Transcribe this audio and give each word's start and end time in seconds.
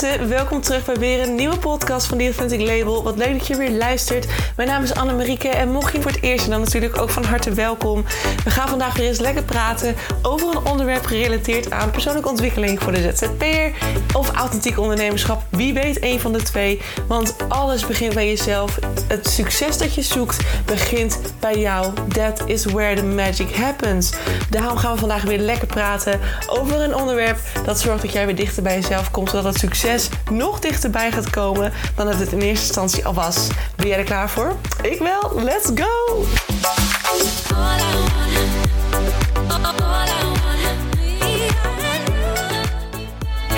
welkom 0.00 0.60
terug 0.60 0.84
bij 0.84 0.94
weer 0.94 1.22
een 1.22 1.34
nieuwe 1.34 1.58
podcast 1.58 2.06
van 2.06 2.18
The 2.18 2.24
Authentic 2.24 2.60
Label. 2.60 3.02
Wat 3.02 3.16
leuk 3.16 3.38
dat 3.38 3.46
je 3.46 3.56
weer 3.56 3.70
luistert. 3.70 4.26
Mijn 4.56 4.68
naam 4.68 4.82
is 4.82 4.94
Anne-Marieke 4.94 5.48
en 5.48 5.72
mocht 5.72 5.92
je 5.92 6.02
voor 6.02 6.10
het 6.10 6.22
eerst 6.22 6.50
dan 6.50 6.60
natuurlijk 6.60 7.00
ook 7.00 7.10
van 7.10 7.24
harte 7.24 7.52
welkom. 7.52 8.04
We 8.44 8.50
gaan 8.50 8.68
vandaag 8.68 8.96
weer 8.96 9.06
eens 9.06 9.18
lekker 9.18 9.42
praten 9.42 9.94
over 10.22 10.48
een 10.48 10.64
onderwerp 10.64 11.04
gerelateerd 11.04 11.70
aan 11.70 11.90
persoonlijke 11.90 12.28
ontwikkeling 12.28 12.82
voor 12.82 12.92
de 12.92 13.00
ZZP'er 13.00 13.72
of 14.16 14.30
authentiek 14.30 14.78
ondernemerschap. 14.78 15.42
Wie 15.50 15.74
weet 15.74 16.02
een 16.02 16.20
van 16.20 16.32
de 16.32 16.42
twee, 16.42 16.80
want 17.06 17.36
alles 17.48 17.86
begint 17.86 18.14
bij 18.14 18.26
jezelf. 18.26 18.78
Het 19.08 19.28
succes 19.28 19.78
dat 19.78 19.94
je 19.94 20.02
zoekt 20.02 20.44
begint 20.64 21.18
bij 21.40 21.58
jou. 21.58 21.92
That 22.08 22.42
is 22.46 22.64
where 22.64 22.96
the 22.96 23.04
magic 23.04 23.54
happens. 23.56 24.12
Daarom 24.50 24.76
gaan 24.76 24.92
we 24.92 24.98
vandaag 24.98 25.22
weer 25.22 25.38
lekker 25.38 25.66
praten 25.66 26.20
over 26.46 26.80
een 26.80 26.94
onderwerp 26.94 27.38
dat 27.64 27.80
zorgt 27.80 28.02
dat 28.02 28.12
jij 28.12 28.26
weer 28.26 28.36
dichter 28.36 28.62
bij 28.62 28.74
jezelf 28.74 29.10
komt, 29.10 29.30
zodat 29.30 29.44
het 29.44 29.58
succes 29.58 30.08
nog 30.30 30.58
dichterbij 30.58 31.12
gaat 31.12 31.30
komen 31.30 31.72
dan 31.94 32.06
dat 32.06 32.18
het 32.18 32.32
in 32.32 32.40
eerste 32.40 32.66
instantie 32.66 33.06
al 33.06 33.14
was. 33.14 33.46
Ben 33.76 33.86
jij 33.86 33.98
er 33.98 34.04
klaar 34.04 34.30
voor? 34.30 34.56
Ik 34.82 34.98
wel. 34.98 35.32
Let's 35.42 35.70
go! 35.74 36.24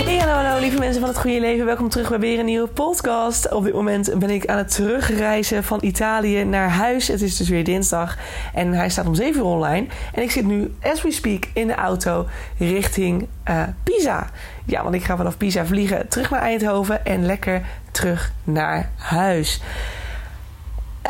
Hey, 0.09 0.19
hallo, 0.19 0.61
lieve 0.61 0.79
mensen 0.79 1.01
van 1.01 1.09
het 1.09 1.19
goede 1.19 1.41
leven. 1.41 1.67
Welkom 1.67 1.89
terug 1.89 2.09
bij 2.09 2.19
weer 2.19 2.39
een 2.39 2.45
nieuwe 2.45 2.69
podcast. 2.69 3.53
Op 3.53 3.65
dit 3.65 3.75
moment 3.75 4.19
ben 4.19 4.31
ik 4.31 4.47
aan 4.47 4.59
het 4.59 4.75
terugreizen 4.75 5.65
van 5.65 5.79
Italië 5.83 6.45
naar 6.45 6.71
huis. 6.71 7.09
Het 7.09 7.23
is 7.23 7.37
dus 7.37 7.48
weer 7.48 7.65
dinsdag 7.65 8.17
en 8.55 8.73
hij 8.73 8.89
staat 8.89 9.07
om 9.07 9.15
7 9.15 9.41
uur 9.41 9.47
online. 9.47 9.86
En 10.14 10.23
ik 10.23 10.31
zit 10.31 10.45
nu, 10.45 10.75
as 10.83 11.03
we 11.03 11.11
speak, 11.11 11.45
in 11.55 11.67
de 11.67 11.75
auto 11.75 12.27
richting 12.59 13.27
uh, 13.48 13.62
Pisa. 13.83 14.31
Ja, 14.64 14.83
want 14.83 14.95
ik 14.95 15.05
ga 15.05 15.17
vanaf 15.17 15.36
Pisa 15.36 15.67
vliegen 15.67 16.09
terug 16.09 16.31
naar 16.31 16.41
Eindhoven 16.41 17.05
en 17.05 17.27
lekker 17.27 17.62
terug 17.91 18.33
naar 18.45 18.91
huis. 18.97 19.61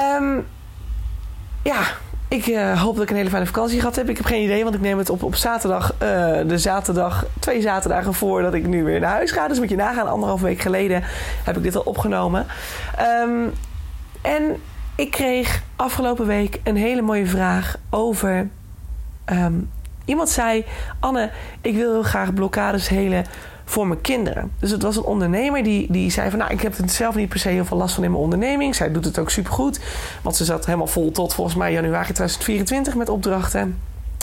Um, 0.01 0.47
ja, 1.63 1.83
ik 2.29 2.47
uh, 2.47 2.83
hoop 2.83 2.95
dat 2.95 3.03
ik 3.03 3.11
een 3.11 3.17
hele 3.17 3.31
fijne 3.31 3.47
vakantie 3.47 3.79
gehad 3.79 3.97
heb. 3.97 4.09
Ik 4.09 4.17
heb 4.17 4.27
geen 4.27 4.43
idee, 4.43 4.63
want 4.63 4.75
ik 4.75 4.81
neem 4.81 4.99
het 4.99 5.11
op 5.11 5.23
op 5.23 5.35
zaterdag. 5.35 5.93
Uh, 5.93 5.99
de 6.47 6.59
zaterdag, 6.59 7.27
twee 7.39 7.61
zaterdagen 7.61 8.15
voordat 8.15 8.55
ik 8.55 8.67
nu 8.67 8.85
weer 8.85 9.01
naar 9.01 9.11
huis 9.11 9.31
ga. 9.31 9.49
Dus 9.49 9.59
moet 9.59 9.69
je 9.69 9.77
nagaan, 9.77 10.09
anderhalf 10.09 10.41
week 10.41 10.61
geleden 10.61 11.03
heb 11.45 11.57
ik 11.57 11.63
dit 11.63 11.77
al 11.77 11.83
opgenomen. 11.83 12.47
Um, 13.25 13.53
en 14.21 14.57
ik 14.95 15.11
kreeg 15.11 15.63
afgelopen 15.77 16.27
week 16.27 16.61
een 16.65 16.77
hele 16.77 17.03
mooie 17.03 17.27
vraag 17.27 17.77
over. 17.91 18.49
Um, 19.33 19.71
iemand 20.05 20.29
zei: 20.29 20.65
Anne, 21.01 21.31
ik 21.61 21.75
wil 21.75 21.93
heel 21.93 22.03
graag 22.03 22.35
blokkades 22.35 22.89
helen 22.89 23.25
voor 23.69 23.87
mijn 23.87 24.01
kinderen. 24.01 24.51
Dus 24.59 24.71
het 24.71 24.83
was 24.83 24.97
een 24.97 25.03
ondernemer 25.03 25.63
die, 25.63 25.93
die 25.93 26.11
zei 26.11 26.31
van... 26.31 26.39
nou, 26.39 26.53
ik 26.53 26.61
heb 26.61 26.79
er 26.79 26.91
zelf 26.91 27.15
niet 27.15 27.29
per 27.29 27.39
se 27.39 27.49
heel 27.49 27.65
veel 27.65 27.77
last 27.77 27.95
van 27.95 28.05
in 28.05 28.11
mijn 28.11 28.23
onderneming. 28.23 28.75
Zij 28.75 28.93
doet 28.93 29.05
het 29.05 29.19
ook 29.19 29.31
supergoed. 29.31 29.81
Want 30.23 30.37
ze 30.37 30.45
zat 30.45 30.67
helemaal 30.67 30.87
vol 30.87 31.11
tot 31.11 31.35
volgens 31.35 31.57
mij 31.57 31.73
januari 31.73 32.13
2024 32.13 32.95
met 32.95 33.09
opdrachten. 33.09 33.79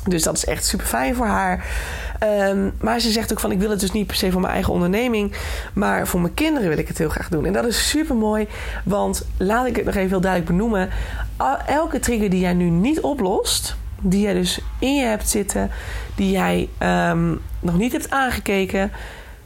Dus 0.07 0.23
dat 0.23 0.37
is 0.37 0.45
echt 0.45 0.65
super 0.65 0.85
fijn 0.85 1.15
voor 1.15 1.25
haar. 1.25 1.65
Um, 2.49 2.73
maar 2.79 2.99
ze 2.99 3.11
zegt 3.11 3.31
ook 3.31 3.39
van 3.39 3.51
ik 3.51 3.59
wil 3.59 3.69
het 3.69 3.79
dus 3.79 3.91
niet 3.91 4.07
per 4.07 4.15
se 4.15 4.31
voor 4.31 4.41
mijn 4.41 4.53
eigen 4.53 4.73
onderneming. 4.73 5.35
Maar 5.73 6.07
voor 6.07 6.21
mijn 6.21 6.33
kinderen 6.33 6.69
wil 6.69 6.77
ik 6.77 6.87
het 6.87 6.97
heel 6.97 7.09
graag 7.09 7.29
doen. 7.29 7.45
En 7.45 7.53
dat 7.53 7.65
is 7.65 7.89
super 7.89 8.15
mooi. 8.15 8.47
Want 8.83 9.27
laat 9.37 9.65
ik 9.65 9.75
het 9.75 9.85
nog 9.85 9.95
even 9.95 10.09
heel 10.09 10.21
duidelijk 10.21 10.51
benoemen. 10.51 10.89
Elke 11.67 11.99
trigger 11.99 12.29
die 12.29 12.39
jij 12.39 12.53
nu 12.53 12.69
niet 12.69 12.99
oplost. 12.99 13.75
Die 14.01 14.21
jij 14.21 14.33
dus 14.33 14.59
in 14.79 14.95
je 14.95 15.05
hebt 15.05 15.29
zitten. 15.29 15.71
Die 16.15 16.31
jij 16.31 16.69
um, 17.09 17.41
nog 17.59 17.77
niet 17.77 17.91
hebt 17.91 18.09
aangekeken 18.09 18.91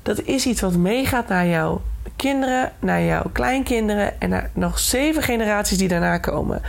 dat 0.04 0.22
is 0.22 0.46
iets 0.46 0.62
wat 0.62 0.76
meegaat 0.76 1.28
naar 1.28 1.48
jouw 1.48 1.82
kinderen, 2.16 2.72
naar 2.80 3.02
jouw 3.02 3.24
kleinkinderen 3.32 4.22
en 4.22 4.30
naar 4.30 4.50
nog 4.54 4.80
zeven 4.80 5.24
generaties 5.24 5.78
die 5.78 5.88
daarna 5.88 6.18
komen. 6.18 6.62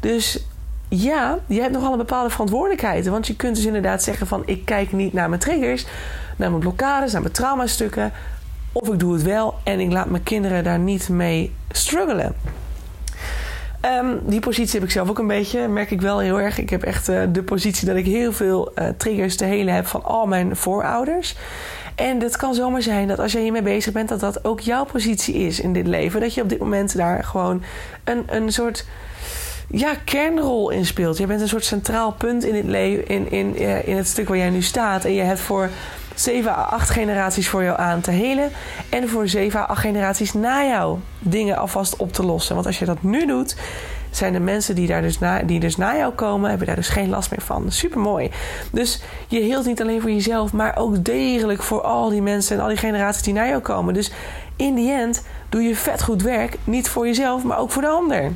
Dus 0.00 0.46
ja, 0.88 1.38
je 1.46 1.60
hebt 1.60 1.72
nogal 1.72 1.92
een 1.92 1.98
bepaalde 1.98 2.30
verantwoordelijkheid. 2.30 3.06
Want 3.06 3.26
je 3.26 3.36
kunt 3.36 3.56
dus 3.56 3.64
inderdaad 3.64 4.02
zeggen 4.02 4.26
van 4.26 4.42
ik 4.46 4.64
kijk 4.64 4.92
niet 4.92 5.12
naar 5.12 5.28
mijn 5.28 5.40
triggers, 5.40 5.86
naar 6.36 6.48
mijn 6.48 6.62
blokkades, 6.62 7.12
naar 7.12 7.20
mijn 7.20 7.34
traumastukken. 7.34 8.12
Of 8.72 8.88
ik 8.88 8.98
doe 8.98 9.12
het 9.12 9.22
wel 9.22 9.54
en 9.64 9.80
ik 9.80 9.92
laat 9.92 10.10
mijn 10.10 10.22
kinderen 10.22 10.64
daar 10.64 10.78
niet 10.78 11.08
mee 11.08 11.54
struggelen. 11.70 12.34
Um, 14.00 14.20
die 14.26 14.40
positie 14.40 14.74
heb 14.74 14.88
ik 14.88 14.94
zelf 14.94 15.08
ook 15.08 15.18
een 15.18 15.26
beetje, 15.26 15.68
merk 15.68 15.90
ik 15.90 16.00
wel 16.00 16.18
heel 16.18 16.40
erg. 16.40 16.58
Ik 16.58 16.70
heb 16.70 16.82
echt 16.82 17.08
uh, 17.08 17.22
de 17.32 17.42
positie 17.42 17.86
dat 17.86 17.96
ik 17.96 18.06
heel 18.06 18.32
veel 18.32 18.72
uh, 18.74 18.88
triggers 18.96 19.36
te 19.36 19.44
helen 19.44 19.74
heb 19.74 19.86
van 19.86 20.04
al 20.04 20.26
mijn 20.26 20.56
voorouders. 20.56 21.36
En 21.94 22.20
het 22.20 22.36
kan 22.36 22.54
zomaar 22.54 22.82
zijn 22.82 23.08
dat 23.08 23.18
als 23.18 23.32
je 23.32 23.38
hiermee 23.38 23.62
bezig 23.62 23.92
bent, 23.92 24.08
dat 24.08 24.20
dat 24.20 24.44
ook 24.44 24.60
jouw 24.60 24.84
positie 24.84 25.34
is 25.34 25.60
in 25.60 25.72
dit 25.72 25.86
leven. 25.86 26.20
Dat 26.20 26.34
je 26.34 26.42
op 26.42 26.48
dit 26.48 26.58
moment 26.58 26.96
daar 26.96 27.24
gewoon 27.24 27.62
een, 28.04 28.24
een 28.26 28.52
soort 28.52 28.86
ja, 29.70 29.94
kernrol 30.04 30.70
in 30.70 30.86
speelt. 30.86 31.18
Je 31.18 31.26
bent 31.26 31.40
een 31.40 31.48
soort 31.48 31.64
centraal 31.64 32.12
punt 32.12 32.44
in 32.44 32.54
het, 32.54 32.66
leven, 32.66 33.06
in, 33.06 33.30
in, 33.30 33.56
eh, 33.56 33.88
in 33.88 33.96
het 33.96 34.06
stuk 34.06 34.28
waar 34.28 34.36
jij 34.36 34.50
nu 34.50 34.62
staat. 34.62 35.04
En 35.04 35.12
je 35.12 35.22
hebt 35.22 35.40
voor 35.40 35.70
7 36.14 36.50
à 36.50 36.62
8 36.62 36.90
generaties 36.90 37.48
voor 37.48 37.62
jou 37.62 37.78
aan 37.78 38.00
te 38.00 38.10
helen. 38.10 38.50
En 38.88 39.08
voor 39.08 39.28
7 39.28 39.60
à 39.60 39.64
8 39.64 39.80
generaties 39.80 40.32
na 40.32 40.64
jou 40.64 40.98
dingen 41.18 41.56
alvast 41.56 41.96
op 41.96 42.12
te 42.12 42.24
lossen. 42.24 42.54
Want 42.54 42.66
als 42.66 42.78
je 42.78 42.84
dat 42.84 43.02
nu 43.02 43.26
doet, 43.26 43.56
zijn 44.10 44.32
de 44.32 44.40
mensen 44.40 44.74
die, 44.74 44.86
daar 44.86 45.02
dus 45.02 45.18
na, 45.18 45.42
die 45.42 45.60
dus 45.60 45.76
na 45.76 45.96
jou 45.96 46.12
komen, 46.12 46.48
hebben 46.48 46.66
daar 46.66 46.76
dus 46.76 46.88
geen 46.88 47.08
last 47.08 47.30
meer 47.30 47.42
van. 47.44 47.72
Super 47.72 48.00
mooi. 48.00 48.30
Dus 48.70 49.02
je 49.28 49.40
hield 49.40 49.66
niet 49.66 49.80
alleen 49.80 50.00
voor 50.00 50.10
jezelf, 50.10 50.52
maar 50.52 50.76
ook 50.76 51.04
degelijk 51.04 51.62
voor 51.62 51.80
al 51.80 52.08
die 52.08 52.22
mensen 52.22 52.56
en 52.56 52.62
al 52.62 52.68
die 52.68 52.76
generaties 52.76 53.22
die 53.22 53.34
naar 53.34 53.48
jou 53.48 53.60
komen. 53.60 53.94
Dus 53.94 54.12
in 54.56 54.74
die 54.74 54.92
end 54.92 55.24
doe 55.48 55.62
je 55.62 55.76
vet 55.76 56.02
goed 56.02 56.22
werk, 56.22 56.56
niet 56.64 56.88
voor 56.88 57.06
jezelf, 57.06 57.42
maar 57.42 57.58
ook 57.58 57.70
voor 57.70 57.82
de 57.82 57.88
ander. 57.88 58.32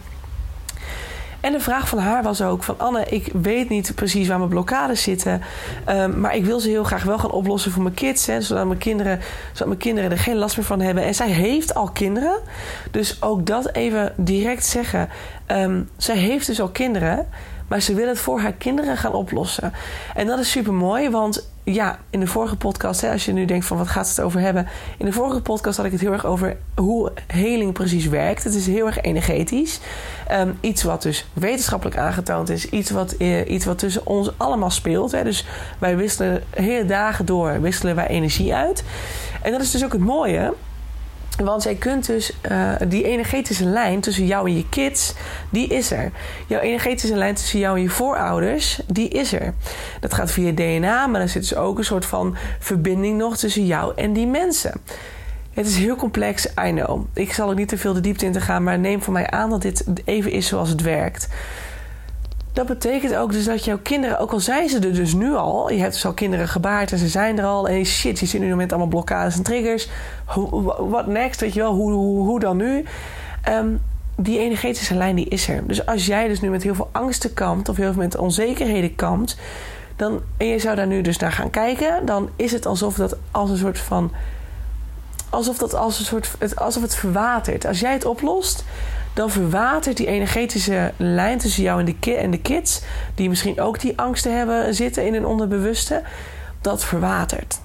En 1.41 1.53
de 1.53 1.61
vraag 1.61 1.89
van 1.89 1.99
haar 1.99 2.23
was 2.23 2.43
ook 2.43 2.63
van 2.63 2.79
Anne, 2.79 3.05
ik 3.05 3.33
weet 3.33 3.69
niet 3.69 3.95
precies 3.95 4.29
waar 4.29 4.39
mijn 4.39 4.51
blokkades 4.51 5.03
zitten. 5.03 5.43
Um, 5.89 6.21
maar 6.21 6.37
ik 6.37 6.45
wil 6.45 6.61
ze 6.61 6.69
heel 6.69 6.85
graag 6.85 7.03
wel 7.03 7.19
gaan 7.19 7.31
oplossen 7.31 7.71
voor 7.71 7.83
mijn 7.83 7.95
kids. 7.95 8.27
Hè, 8.27 8.41
zodat, 8.41 8.67
mijn 8.67 8.79
kinderen, 8.79 9.21
zodat 9.53 9.67
mijn 9.67 9.79
kinderen 9.79 10.11
er 10.11 10.19
geen 10.19 10.37
last 10.37 10.57
meer 10.57 10.67
van 10.67 10.81
hebben. 10.81 11.05
En 11.05 11.15
zij 11.15 11.31
heeft 11.31 11.75
al 11.75 11.91
kinderen. 11.91 12.39
Dus 12.91 13.23
ook 13.23 13.47
dat 13.47 13.75
even 13.75 14.13
direct 14.17 14.65
zeggen. 14.65 15.09
Um, 15.47 15.89
zij 15.97 16.17
heeft 16.17 16.47
dus 16.47 16.61
al 16.61 16.69
kinderen. 16.69 17.27
Maar 17.69 17.81
ze 17.81 17.95
wil 17.95 18.09
het 18.09 18.19
voor 18.19 18.41
haar 18.41 18.53
kinderen 18.53 18.97
gaan 18.97 19.13
oplossen. 19.13 19.73
En 20.15 20.27
dat 20.27 20.39
is 20.39 20.51
super 20.51 20.73
mooi, 20.73 21.11
want 21.11 21.49
ja, 21.73 21.99
in 22.11 22.21
de 22.21 22.27
vorige 22.27 22.57
podcast, 22.57 23.01
hè, 23.01 23.11
als 23.11 23.25
je 23.25 23.33
nu 23.33 23.45
denkt 23.45 23.67
van 23.67 23.77
wat 23.77 23.89
gaat 23.89 24.09
het 24.09 24.21
over 24.21 24.41
hebben. 24.41 24.69
In 24.99 25.07
de 25.07 25.13
vorige 25.13 25.41
podcast 25.41 25.77
had 25.77 25.87
ik 25.87 25.93
het 25.93 26.01
heel 26.01 26.13
erg 26.13 26.27
over 26.27 26.57
hoe 26.75 27.13
heling 27.27 27.73
precies 27.73 28.07
werkt. 28.07 28.45
Het 28.45 28.55
is 28.55 28.67
heel 28.67 28.87
erg 28.87 29.01
energetisch. 29.01 29.81
Um, 30.33 30.59
iets 30.61 30.83
wat 30.83 31.03
dus 31.03 31.27
wetenschappelijk 31.33 31.99
aangetoond 31.99 32.49
is. 32.49 32.69
Iets 32.69 32.91
wat, 32.91 33.15
uh, 33.19 33.51
iets 33.51 33.65
wat 33.65 33.79
tussen 33.79 34.07
ons 34.07 34.31
allemaal 34.37 34.71
speelt. 34.71 35.13
Hè. 35.13 35.25
Dus 35.25 35.47
wij 35.79 35.97
wisselen 35.97 36.43
hele 36.51 36.85
dagen 36.87 37.27
door 37.27 37.61
wisselen 37.61 37.95
wij 37.95 38.07
energie 38.07 38.55
uit. 38.55 38.85
En 39.43 39.53
dat 39.53 39.61
is 39.61 39.71
dus 39.71 39.85
ook 39.85 39.93
het 39.93 40.01
mooie. 40.01 40.55
Want 41.45 41.63
jij 41.63 41.75
kunt 41.75 42.07
dus 42.07 42.33
uh, 42.51 42.73
die 42.89 43.05
energetische 43.05 43.65
lijn 43.65 44.01
tussen 44.01 44.27
jou 44.27 44.49
en 44.49 44.57
je 44.57 44.69
kids, 44.69 45.15
die 45.51 45.69
is 45.69 45.91
er. 45.91 46.11
Jouw 46.47 46.61
energetische 46.61 47.17
lijn 47.17 47.35
tussen 47.35 47.59
jou 47.59 47.77
en 47.77 47.83
je 47.83 47.89
voorouders, 47.89 48.81
die 48.87 49.09
is 49.09 49.33
er. 49.33 49.55
Dat 50.01 50.15
gaat 50.15 50.31
via 50.31 50.53
DNA, 50.53 51.07
maar 51.07 51.21
er 51.21 51.29
zit 51.29 51.43
dus 51.43 51.55
ook 51.55 51.79
een 51.79 51.85
soort 51.85 52.07
van 52.07 52.37
verbinding 52.59 53.19
nog 53.19 53.37
tussen 53.37 53.67
jou 53.67 53.93
en 53.97 54.13
die 54.13 54.27
mensen. 54.27 54.73
Het 55.51 55.67
is 55.67 55.77
heel 55.77 55.97
complex, 55.97 56.47
I 56.47 56.71
know. 56.71 57.05
Ik 57.15 57.33
zal 57.33 57.49
er 57.51 57.55
niet 57.55 57.69
te 57.69 57.79
veel 57.79 57.93
de 57.93 58.01
diepte 58.01 58.27
in 58.27 58.33
te 58.33 58.41
gaan, 58.41 58.63
maar 58.63 58.79
neem 58.79 59.03
van 59.03 59.13
mij 59.13 59.31
aan 59.31 59.51
dat 59.51 59.63
dit 59.63 59.85
even 60.05 60.31
is 60.31 60.47
zoals 60.47 60.69
het 60.69 60.83
werkt. 60.83 61.29
Dat 62.53 62.67
betekent 62.67 63.17
ook 63.17 63.33
dus 63.33 63.45
dat 63.45 63.65
jouw 63.65 63.79
kinderen, 63.83 64.19
ook 64.19 64.33
al 64.33 64.41
zijn 64.41 64.69
ze 64.69 64.79
er 64.79 64.95
dus 64.95 65.15
nu 65.15 65.35
al, 65.35 65.71
je 65.71 65.81
hebt 65.81 65.93
dus 65.93 66.07
al 66.07 66.13
kinderen 66.13 66.49
gebaard 66.49 66.93
en 66.93 66.99
ze 66.99 67.09
zijn 67.09 67.39
er 67.39 67.45
al, 67.45 67.69
en 67.69 67.85
shit, 67.85 68.19
je 68.19 68.27
ziet 68.27 68.41
nu 68.41 68.57
met 68.57 68.71
allemaal 68.71 68.89
blokkades 68.89 69.37
en 69.37 69.43
triggers. 69.43 69.89
Wat 70.79 71.07
next, 71.07 71.41
weet 71.41 71.55
je 71.55 71.61
wel, 71.61 71.75
hoe, 71.75 71.93
hoe, 71.93 72.27
hoe 72.27 72.41
dan 72.41 72.57
nu? 72.57 72.85
Um, 73.49 73.81
die 74.21 74.39
energetische 74.39 74.95
lijn 74.95 75.17
die 75.17 75.29
is 75.29 75.49
er. 75.49 75.67
Dus 75.67 75.87
als 75.87 76.07
jij 76.07 76.29
dus 76.29 76.41
nu 76.41 76.51
met 76.51 76.63
heel 76.63 76.75
veel 76.75 76.89
angsten 76.93 77.35
kampt 77.35 77.69
of 77.69 77.77
heel 77.77 77.93
veel 77.93 78.03
met 78.03 78.17
onzekerheden 78.17 78.95
kampt, 78.95 79.37
dan, 79.97 80.21
en 80.37 80.47
je 80.47 80.59
zou 80.59 80.77
daar 80.77 80.87
nu 80.87 81.01
dus 81.01 81.19
naar 81.19 81.33
gaan 81.33 81.51
kijken, 81.51 82.07
dan 82.07 82.29
is 82.37 82.53
het 82.53 82.67
alsof 82.67 82.95
dat 82.95 83.17
als 83.31 83.51
een 83.51 83.57
soort 83.57 83.79
van. 83.79 84.13
Alsof 85.31 85.59
dat 85.59 85.75
als 85.75 85.99
een 85.99 86.05
soort. 86.05 86.37
Alsof 86.55 86.83
het 86.83 86.95
verwatert. 86.95 87.67
Als 87.67 87.81
jij 87.81 87.93
het 87.93 88.05
oplost, 88.05 88.65
dan 89.19 89.31
verwatert 89.31 89.97
die 89.97 90.07
energetische 90.07 90.93
lijn 90.97 91.39
tussen 91.39 91.63
jou 91.63 91.79
en 91.79 91.85
de, 91.85 91.95
ki 91.95 92.15
en 92.15 92.31
de 92.31 92.41
kids, 92.41 92.83
die 93.15 93.29
misschien 93.29 93.61
ook 93.61 93.81
die 93.81 93.99
angsten 93.99 94.37
hebben 94.37 94.75
zitten 94.75 95.07
in 95.07 95.13
hun 95.15 95.27
onderbewuste, 95.27 96.03
dat 96.61 96.85
verwatert. 96.85 97.61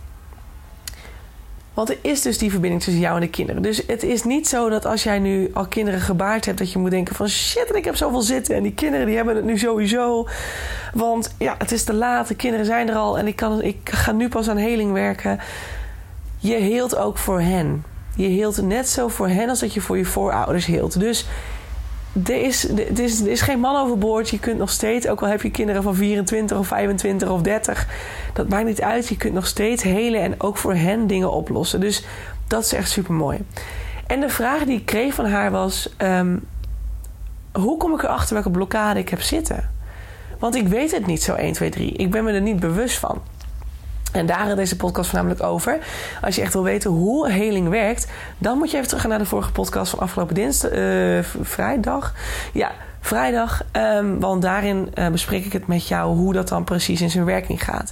Want 1.73 1.89
er 1.89 1.97
is 2.01 2.21
dus 2.21 2.38
die 2.38 2.51
verbinding 2.51 2.83
tussen 2.83 3.01
jou 3.01 3.15
en 3.15 3.21
de 3.21 3.29
kinderen. 3.29 3.61
Dus 3.61 3.83
het 3.88 4.03
is 4.03 4.23
niet 4.23 4.47
zo 4.47 4.69
dat 4.69 4.85
als 4.85 5.03
jij 5.03 5.19
nu 5.19 5.50
al 5.53 5.67
kinderen 5.67 6.00
gebaard 6.00 6.45
hebt, 6.45 6.57
dat 6.57 6.71
je 6.71 6.79
moet 6.79 6.91
denken 6.91 7.15
van 7.15 7.27
shit, 7.27 7.75
ik 7.75 7.85
heb 7.85 7.95
zoveel 7.95 8.21
zitten. 8.21 8.55
En 8.55 8.63
die 8.63 8.73
kinderen 8.73 9.05
die 9.05 9.15
hebben 9.15 9.35
het 9.35 9.45
nu 9.45 9.57
sowieso. 9.57 10.27
Want 10.94 11.35
ja, 11.38 11.55
het 11.57 11.71
is 11.71 11.83
te 11.83 11.94
laat, 11.94 12.27
de 12.27 12.35
kinderen 12.35 12.65
zijn 12.65 12.89
er 12.89 12.95
al 12.95 13.17
en 13.17 13.27
ik, 13.27 13.35
kan, 13.35 13.61
ik 13.61 13.89
ga 13.91 14.11
nu 14.11 14.29
pas 14.29 14.50
aan 14.50 14.57
heling 14.57 14.91
werken. 14.91 15.39
Je 16.38 16.55
heelt 16.55 16.95
ook 16.95 17.17
voor 17.17 17.41
hen. 17.41 17.83
Je 18.15 18.27
heelt 18.27 18.62
net 18.62 18.89
zo 18.89 19.07
voor 19.07 19.27
hen 19.27 19.50
als 19.50 19.60
dat 19.60 19.74
je 19.74 19.81
voor 19.81 19.98
je 19.98 20.06
voorouders 20.06 20.65
heelt. 20.65 21.00
Dus 21.00 21.25
er 22.25 22.42
is, 22.42 22.65
is, 22.65 23.21
er 23.21 23.31
is 23.31 23.42
geen 23.42 23.60
man 23.60 23.75
overboord. 23.75 24.30
Je 24.30 24.39
kunt 24.39 24.57
nog 24.57 24.69
steeds, 24.69 25.07
ook 25.07 25.21
al 25.21 25.27
heb 25.27 25.42
je 25.42 25.51
kinderen 25.51 25.83
van 25.83 25.95
24 25.95 26.57
of 26.57 26.68
25 26.68 27.30
of 27.30 27.42
30, 27.42 27.88
dat 28.33 28.50
maakt 28.50 28.65
niet 28.65 28.81
uit. 28.81 29.07
Je 29.07 29.18
kunt 29.18 29.33
nog 29.33 29.48
steeds 29.48 29.83
helen 29.83 30.21
en 30.21 30.42
ook 30.42 30.57
voor 30.57 30.74
hen 30.74 31.07
dingen 31.07 31.31
oplossen. 31.31 31.80
Dus 31.80 32.06
dat 32.48 32.63
is 32.63 32.74
echt 32.74 32.89
super 32.89 33.13
mooi. 33.13 33.39
En 34.07 34.19
de 34.19 34.30
vraag 34.30 34.63
die 34.63 34.77
ik 34.77 34.86
kreeg 34.86 35.13
van 35.13 35.25
haar 35.25 35.51
was: 35.51 35.89
ehm, 35.98 36.38
hoe 37.51 37.77
kom 37.77 37.94
ik 37.94 38.04
erachter 38.04 38.33
welke 38.33 38.51
blokkade 38.51 39.00
ik 39.00 39.10
heb 39.10 39.21
zitten? 39.21 39.71
Want 40.39 40.56
ik 40.56 40.68
weet 40.68 40.92
het 40.92 41.06
niet 41.06 41.24
zo 41.24 41.33
1, 41.33 41.54
2, 41.54 41.69
3. 41.69 41.92
Ik 41.92 42.12
ben 42.12 42.24
me 42.24 42.31
er 42.31 42.42
niet 42.42 42.60
bewust 42.60 42.98
van. 42.98 43.21
En 44.13 44.25
daar 44.25 44.45
gaat 44.45 44.56
deze 44.56 44.75
podcast 44.75 45.10
voornamelijk 45.10 45.44
over. 45.44 45.77
Als 46.21 46.36
je 46.36 46.42
echt 46.42 46.54
wil 46.54 46.63
weten 46.63 46.92
hoe 46.92 47.30
heling 47.30 47.69
werkt, 47.69 48.07
dan 48.38 48.57
moet 48.57 48.69
je 48.69 48.75
even 48.75 48.88
teruggaan 48.88 49.10
naar 49.10 49.19
de 49.19 49.25
vorige 49.25 49.51
podcast 49.51 49.89
van 49.89 50.00
afgelopen 50.00 50.36
dinsdag, 50.36 50.71
uh, 50.71 51.24
vrijdag. 51.42 52.13
Ja, 52.54 52.71
vrijdag. 53.00 53.63
Um, 53.71 54.19
want 54.19 54.42
daarin 54.42 54.92
uh, 54.95 55.07
bespreek 55.07 55.45
ik 55.45 55.54
het 55.54 55.68
met 55.68 55.88
jou 55.88 56.15
hoe 56.15 56.33
dat 56.33 56.48
dan 56.48 56.63
precies 56.63 57.01
in 57.01 57.10
zijn 57.10 57.25
werking 57.25 57.63
gaat. 57.63 57.92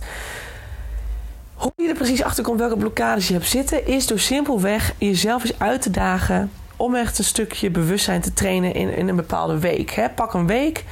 Hoe 1.54 1.72
je 1.76 1.88
er 1.88 1.96
precies 1.96 2.24
achter 2.24 2.44
komt 2.44 2.60
welke 2.60 2.78
blokkades 2.78 3.28
je 3.28 3.34
hebt 3.34 3.48
zitten, 3.48 3.88
is 3.88 4.08
door 4.08 4.20
simpelweg 4.20 4.94
jezelf 4.98 5.44
eens 5.44 5.60
uit 5.60 5.82
te 5.82 5.90
dagen 5.90 6.52
om 6.76 6.96
echt 6.96 7.18
een 7.18 7.24
stukje 7.24 7.70
bewustzijn 7.70 8.22
te 8.22 8.34
trainen 8.34 8.74
in, 8.74 8.96
in 8.96 9.08
een 9.08 9.16
bepaalde 9.16 9.60
week. 9.60 9.90
Hè? 9.90 10.10
Pak 10.10 10.34
een 10.34 10.48
week. 10.48 10.84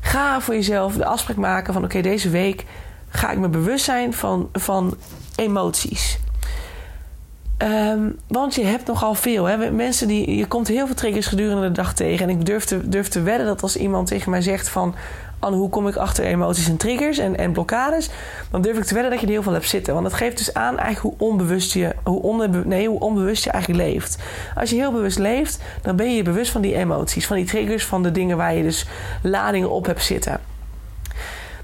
Ga 0.00 0.40
voor 0.40 0.54
jezelf 0.54 0.94
de 0.94 1.04
afspraak 1.04 1.36
maken 1.36 1.72
van 1.72 1.84
oké, 1.84 2.00
deze 2.00 2.30
week 2.30 2.64
ga 3.16 3.30
ik 3.30 3.38
me 3.38 3.48
bewust 3.48 3.84
zijn 3.84 4.14
van, 4.14 4.48
van 4.52 4.96
emoties. 5.36 6.18
Um, 7.62 8.18
want 8.28 8.54
je 8.54 8.64
hebt 8.64 8.86
nogal 8.86 9.14
veel. 9.14 9.44
Hè? 9.44 9.70
Mensen 9.70 10.08
die, 10.08 10.36
je 10.36 10.46
komt 10.46 10.68
heel 10.68 10.86
veel 10.86 10.94
triggers 10.94 11.26
gedurende 11.26 11.62
de 11.62 11.72
dag 11.72 11.94
tegen. 11.94 12.28
En 12.28 12.38
ik 12.38 12.46
durf 12.46 12.64
te, 12.64 13.08
te 13.08 13.22
wedden 13.22 13.46
dat 13.46 13.62
als 13.62 13.76
iemand 13.76 14.06
tegen 14.06 14.30
mij 14.30 14.42
zegt 14.42 14.68
van... 14.68 14.94
Anne, 15.38 15.56
hoe 15.56 15.68
kom 15.68 15.88
ik 15.88 15.96
achter 15.96 16.24
emoties 16.24 16.68
en 16.68 16.76
triggers 16.76 17.18
en, 17.18 17.36
en 17.36 17.52
blokkades? 17.52 18.10
Dan 18.50 18.62
durf 18.62 18.76
ik 18.76 18.84
te 18.84 18.94
wedden 18.94 19.10
dat 19.12 19.20
je 19.20 19.26
er 19.26 19.32
heel 19.32 19.42
veel 19.42 19.52
hebt 19.52 19.68
zitten. 19.68 19.92
Want 19.94 20.04
dat 20.04 20.14
geeft 20.14 20.36
dus 20.36 20.54
aan 20.54 20.78
eigenlijk 20.78 21.18
hoe 21.18 21.28
onbewust 21.28 21.72
je, 21.72 21.94
hoe 22.04 22.22
onbe, 22.22 22.62
nee, 22.64 22.88
hoe 22.88 23.00
onbewust 23.00 23.44
je 23.44 23.50
eigenlijk 23.50 23.84
leeft. 23.84 24.18
Als 24.54 24.70
je 24.70 24.76
heel 24.76 24.92
bewust 24.92 25.18
leeft, 25.18 25.58
dan 25.82 25.96
ben 25.96 26.10
je 26.10 26.16
je 26.16 26.22
bewust 26.22 26.50
van 26.50 26.60
die 26.60 26.74
emoties. 26.74 27.26
Van 27.26 27.36
die 27.36 27.44
triggers, 27.44 27.84
van 27.84 28.02
de 28.02 28.12
dingen 28.12 28.36
waar 28.36 28.54
je 28.54 28.62
dus 28.62 28.86
ladingen 29.22 29.70
op 29.70 29.86
hebt 29.86 30.02
zitten. 30.02 30.40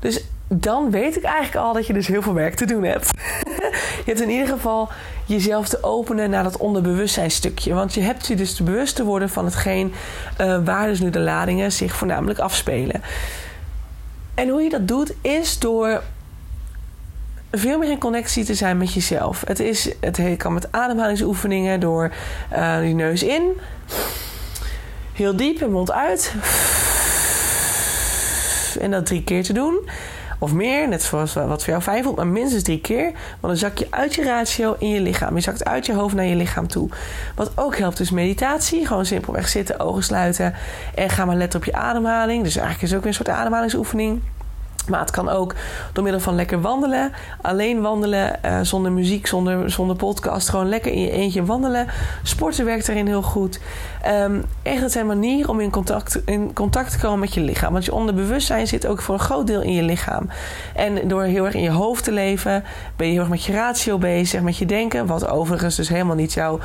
Dus 0.00 0.24
dan 0.54 0.90
weet 0.90 1.16
ik 1.16 1.22
eigenlijk 1.22 1.66
al 1.66 1.72
dat 1.72 1.86
je 1.86 1.92
dus 1.92 2.06
heel 2.06 2.22
veel 2.22 2.34
werk 2.34 2.54
te 2.54 2.66
doen 2.66 2.82
hebt. 2.82 3.10
je 4.04 4.04
hebt 4.04 4.20
in 4.20 4.30
ieder 4.30 4.48
geval 4.48 4.88
jezelf 5.26 5.68
te 5.68 5.82
openen 5.82 6.30
naar 6.30 6.42
dat 6.42 6.56
onderbewustzijnstukje. 6.56 7.74
Want 7.74 7.94
je 7.94 8.00
hebt 8.00 8.26
je 8.26 8.36
dus 8.36 8.54
te 8.54 8.62
bewust 8.62 8.96
te 8.96 9.04
worden 9.04 9.28
van 9.30 9.44
hetgeen 9.44 9.92
uh, 10.40 10.64
waar 10.64 10.86
dus 10.86 11.00
nu 11.00 11.10
de 11.10 11.20
ladingen 11.20 11.72
zich 11.72 11.94
voornamelijk 11.94 12.38
afspelen. 12.38 13.02
En 14.34 14.48
hoe 14.48 14.62
je 14.62 14.70
dat 14.70 14.88
doet 14.88 15.14
is 15.20 15.58
door 15.58 16.02
veel 17.50 17.78
meer 17.78 17.90
in 17.90 17.98
connectie 17.98 18.44
te 18.44 18.54
zijn 18.54 18.78
met 18.78 18.92
jezelf. 18.92 19.42
Het, 19.46 19.60
is, 19.60 19.90
het 20.00 20.20
kan 20.36 20.52
met 20.52 20.72
ademhalingsoefeningen 20.72 21.80
door 21.80 22.12
uh, 22.52 22.88
je 22.88 22.94
neus 22.94 23.22
in. 23.22 23.42
Heel 25.12 25.36
diep 25.36 25.62
en 25.62 25.70
mond 25.70 25.92
uit. 25.92 26.34
En 28.80 28.90
dat 28.90 29.06
drie 29.06 29.24
keer 29.24 29.42
te 29.42 29.52
doen. 29.52 29.88
Of 30.42 30.52
meer, 30.52 30.88
net 30.88 31.02
zoals 31.02 31.34
wat 31.34 31.64
voor 31.64 31.72
jou 31.72 31.82
fijn 31.82 32.02
voelt, 32.02 32.16
maar 32.16 32.26
minstens 32.26 32.62
drie 32.62 32.80
keer. 32.80 33.04
Want 33.12 33.40
dan 33.40 33.56
zak 33.56 33.78
je 33.78 33.86
uit 33.90 34.14
je 34.14 34.24
ratio 34.24 34.76
in 34.78 34.88
je 34.88 35.00
lichaam. 35.00 35.34
Je 35.34 35.40
zakt 35.40 35.64
uit 35.64 35.86
je 35.86 35.94
hoofd 35.94 36.14
naar 36.14 36.24
je 36.24 36.34
lichaam 36.34 36.66
toe. 36.66 36.88
Wat 37.34 37.52
ook 37.54 37.76
helpt 37.76 38.00
is 38.00 38.10
meditatie. 38.10 38.86
Gewoon 38.86 39.06
simpelweg 39.06 39.48
zitten, 39.48 39.80
ogen 39.80 40.02
sluiten. 40.02 40.54
En 40.94 41.10
ga 41.10 41.24
maar 41.24 41.36
letten 41.36 41.58
op 41.58 41.64
je 41.64 41.72
ademhaling. 41.72 42.44
Dus 42.44 42.56
eigenlijk 42.56 42.84
is 42.84 42.90
het 42.90 42.98
ook 42.98 43.06
een 43.06 43.14
soort 43.14 43.28
ademhalingsoefening. 43.28 44.22
Maar 44.88 45.00
het 45.00 45.10
kan 45.10 45.28
ook 45.28 45.54
door 45.92 46.02
middel 46.02 46.20
van 46.20 46.34
lekker 46.34 46.60
wandelen. 46.60 47.12
Alleen 47.40 47.80
wandelen, 47.80 48.38
uh, 48.44 48.58
zonder 48.62 48.92
muziek, 48.92 49.26
zonder, 49.26 49.70
zonder 49.70 49.96
podcast. 49.96 50.48
Gewoon 50.48 50.68
lekker 50.68 50.92
in 50.92 51.00
je 51.00 51.10
eentje 51.10 51.44
wandelen. 51.44 51.86
Sporten 52.22 52.64
werkt 52.64 52.88
erin 52.88 53.06
heel 53.06 53.22
goed. 53.22 53.60
Um, 54.08 54.44
echt, 54.62 54.80
het 54.80 54.92
zijn 54.92 55.06
manieren 55.06 55.50
om 55.50 55.60
in 55.60 55.70
contact, 55.70 56.22
in 56.24 56.52
contact 56.52 56.90
te 56.90 56.98
komen 56.98 57.18
met 57.18 57.34
je 57.34 57.40
lichaam. 57.40 57.72
Want 57.72 57.84
je 57.84 57.94
onderbewustzijn 57.94 58.66
zit 58.66 58.86
ook 58.86 59.02
voor 59.02 59.14
een 59.14 59.20
groot 59.20 59.46
deel 59.46 59.60
in 59.60 59.72
je 59.72 59.82
lichaam. 59.82 60.28
En 60.74 61.08
door 61.08 61.22
heel 61.22 61.44
erg 61.44 61.54
in 61.54 61.62
je 61.62 61.70
hoofd 61.70 62.04
te 62.04 62.12
leven, 62.12 62.64
ben 62.96 63.06
je 63.06 63.12
heel 63.12 63.20
erg 63.20 63.30
met 63.30 63.44
je 63.44 63.52
ratio 63.52 63.98
bezig, 63.98 64.42
met 64.42 64.56
je 64.56 64.66
denken. 64.66 65.06
Wat 65.06 65.28
overigens 65.28 65.76
dus 65.76 65.88
helemaal 65.88 66.16
niet 66.16 66.32
jouw. 66.32 66.58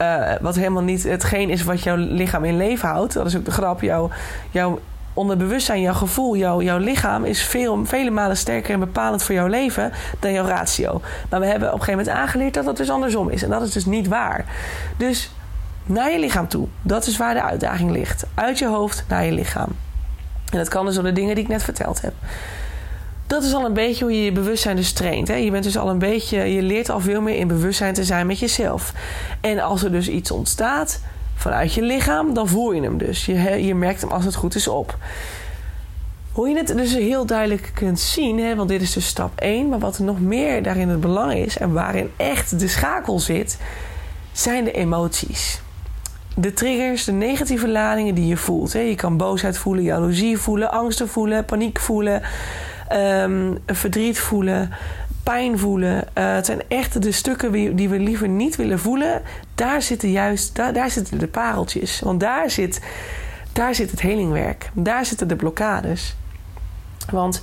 Uh, 0.00 0.32
wat 0.40 0.54
helemaal 0.54 0.82
niet 0.82 1.02
hetgeen 1.02 1.50
is 1.50 1.64
wat 1.64 1.82
jouw 1.82 1.96
lichaam 1.96 2.44
in 2.44 2.56
leven 2.56 2.88
houdt. 2.88 3.12
Dat 3.12 3.26
is 3.26 3.36
ook 3.36 3.44
de 3.44 3.50
grap. 3.50 3.80
Jouw, 3.80 4.10
jouw 4.50 4.78
onderbewustzijn, 5.18 5.80
jouw 5.80 5.94
gevoel, 5.94 6.36
jouw, 6.36 6.62
jouw 6.62 6.78
lichaam 6.78 7.24
is 7.24 7.42
veel, 7.42 7.84
vele 7.84 8.10
malen 8.10 8.36
sterker 8.36 8.72
en 8.72 8.80
bepalend 8.80 9.22
voor 9.22 9.34
jouw 9.34 9.46
leven 9.46 9.92
dan 10.20 10.32
jouw 10.32 10.46
ratio. 10.46 11.00
Maar 11.30 11.40
we 11.40 11.46
hebben 11.46 11.68
op 11.68 11.74
een 11.78 11.84
gegeven 11.84 12.04
moment 12.04 12.22
aangeleerd 12.22 12.54
dat 12.54 12.64
dat 12.64 12.76
dus 12.76 12.90
andersom 12.90 13.28
is. 13.28 13.42
En 13.42 13.50
dat 13.50 13.62
is 13.62 13.72
dus 13.72 13.84
niet 13.84 14.08
waar. 14.08 14.44
Dus 14.96 15.30
naar 15.86 16.12
je 16.12 16.18
lichaam 16.18 16.48
toe. 16.48 16.68
Dat 16.82 17.06
is 17.06 17.16
waar 17.16 17.34
de 17.34 17.42
uitdaging 17.42 17.90
ligt. 17.90 18.26
Uit 18.34 18.58
je 18.58 18.66
hoofd 18.66 19.04
naar 19.08 19.24
je 19.24 19.32
lichaam. 19.32 19.68
En 20.50 20.58
dat 20.58 20.68
kan 20.68 20.86
dus 20.86 20.94
door 20.94 21.04
de 21.04 21.12
dingen 21.12 21.34
die 21.34 21.44
ik 21.44 21.50
net 21.50 21.62
verteld 21.62 22.00
heb. 22.00 22.12
Dat 23.26 23.42
is 23.42 23.54
al 23.54 23.64
een 23.64 23.72
beetje 23.72 24.04
hoe 24.04 24.14
je 24.14 24.24
je 24.24 24.32
bewustzijn 24.32 24.76
dus 24.76 24.92
traint. 24.92 25.28
Hè? 25.28 25.34
Je 25.34 25.50
bent 25.50 25.64
dus 25.64 25.78
al 25.78 25.88
een 25.88 25.98
beetje, 25.98 26.38
je 26.38 26.62
leert 26.62 26.90
al 26.90 27.00
veel 27.00 27.20
meer 27.20 27.36
in 27.36 27.48
bewustzijn 27.48 27.94
te 27.94 28.04
zijn 28.04 28.26
met 28.26 28.38
jezelf. 28.38 28.92
En 29.40 29.58
als 29.58 29.82
er 29.82 29.92
dus 29.92 30.08
iets 30.08 30.30
ontstaat, 30.30 31.00
vanuit 31.38 31.74
je 31.74 31.82
lichaam, 31.82 32.34
dan 32.34 32.48
voel 32.48 32.72
je 32.72 32.82
hem 32.82 32.98
dus. 32.98 33.26
Je, 33.26 33.66
je 33.66 33.74
merkt 33.74 34.00
hem 34.00 34.10
als 34.10 34.24
het 34.24 34.34
goed 34.34 34.54
is 34.54 34.68
op. 34.68 34.98
Hoe 36.32 36.48
je 36.48 36.56
het 36.56 36.66
dus 36.66 36.94
heel 36.94 37.26
duidelijk 37.26 37.70
kunt 37.74 38.00
zien, 38.00 38.38
hè, 38.38 38.56
want 38.56 38.68
dit 38.68 38.82
is 38.82 38.92
dus 38.92 39.06
stap 39.06 39.40
1, 39.40 39.68
maar 39.68 39.78
wat 39.78 39.98
nog 39.98 40.20
meer 40.20 40.62
daarin 40.62 40.88
het 40.88 41.00
belang 41.00 41.34
is 41.34 41.58
en 41.58 41.72
waarin 41.72 42.10
echt 42.16 42.58
de 42.60 42.68
schakel 42.68 43.18
zit, 43.18 43.58
zijn 44.32 44.64
de 44.64 44.72
emoties. 44.72 45.60
De 46.34 46.52
triggers, 46.52 47.04
de 47.04 47.12
negatieve 47.12 47.68
ladingen 47.68 48.14
die 48.14 48.26
je 48.26 48.36
voelt. 48.36 48.72
Hè. 48.72 48.80
Je 48.80 48.94
kan 48.94 49.16
boosheid 49.16 49.58
voelen, 49.58 49.84
jaloezie 49.84 50.38
voelen, 50.38 50.70
angsten 50.70 51.08
voelen, 51.08 51.44
paniek 51.44 51.78
voelen, 51.78 52.22
um, 52.92 53.58
verdriet 53.66 54.18
voelen, 54.18 54.70
pijn 55.28 55.58
voelen. 55.58 55.96
Uh, 56.14 56.34
het 56.34 56.46
zijn 56.46 56.62
echt 56.68 57.02
de 57.02 57.12
stukken 57.12 57.76
die 57.76 57.88
we 57.88 57.98
liever 57.98 58.28
niet 58.28 58.56
willen 58.56 58.78
voelen. 58.78 59.22
Daar 59.54 59.82
zitten 59.82 60.10
juist 60.10 60.54
daar, 60.54 60.72
daar 60.72 60.90
zitten 60.90 61.18
de 61.18 61.26
pareltjes. 61.26 62.00
Want 62.00 62.20
daar 62.20 62.50
zit, 62.50 62.80
daar 63.52 63.74
zit 63.74 63.90
het 63.90 64.00
helingwerk. 64.00 64.70
Daar 64.72 65.06
zitten 65.06 65.28
de 65.28 65.36
blokkades. 65.36 66.16
Want 67.10 67.42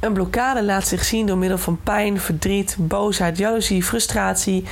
een 0.00 0.12
blokkade 0.12 0.64
laat 0.64 0.88
zich 0.88 1.04
zien 1.04 1.26
door 1.26 1.38
middel 1.38 1.58
van 1.58 1.80
pijn, 1.82 2.20
verdriet, 2.20 2.76
boosheid, 2.78 3.38
jaloezie, 3.38 3.82
frustratie. 3.82 4.64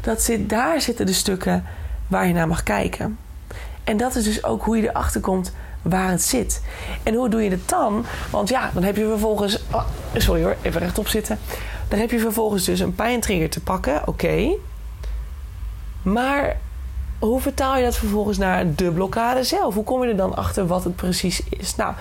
Dat 0.00 0.22
zit, 0.22 0.48
daar 0.48 0.80
zitten 0.80 1.06
de 1.06 1.12
stukken 1.12 1.64
waar 2.06 2.26
je 2.26 2.32
naar 2.32 2.48
mag 2.48 2.62
kijken. 2.62 3.18
En 3.84 3.96
dat 3.96 4.14
is 4.14 4.24
dus 4.24 4.44
ook 4.44 4.62
hoe 4.62 4.76
je 4.76 4.88
erachter 4.88 5.20
komt 5.20 5.52
waar 5.82 6.10
het 6.10 6.22
zit. 6.22 6.62
En 7.02 7.14
hoe 7.14 7.28
doe 7.28 7.42
je 7.42 7.50
het 7.50 7.68
dan? 7.68 8.04
Want 8.30 8.48
ja, 8.48 8.70
dan 8.74 8.82
heb 8.82 8.96
je 8.96 9.06
vervolgens. 9.06 9.62
Oh, 9.70 9.84
sorry 10.16 10.42
hoor, 10.42 10.56
even 10.62 10.80
rechtop 10.80 11.08
zitten. 11.08 11.38
Dan 11.92 12.00
heb 12.00 12.10
je 12.10 12.18
vervolgens 12.18 12.64
dus 12.64 12.80
een 12.80 12.94
pijntrigger 12.94 13.50
te 13.50 13.60
pakken, 13.60 14.08
oké. 14.08 14.50
Maar 16.02 16.56
hoe 17.18 17.40
vertaal 17.40 17.76
je 17.76 17.84
dat 17.84 17.96
vervolgens 17.96 18.38
naar 18.38 18.74
de 18.74 18.90
blokkade 18.90 19.44
zelf? 19.44 19.74
Hoe 19.74 19.84
kom 19.84 20.02
je 20.02 20.10
er 20.10 20.16
dan 20.16 20.36
achter 20.36 20.66
wat 20.66 20.84
het 20.84 20.96
precies 20.96 21.42
is? 21.48 21.76
Nou, 21.76 21.94